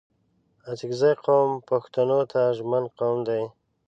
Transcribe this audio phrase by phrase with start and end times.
[0.71, 3.43] اڅګزي قوم پښتو ته ژمن قوم دی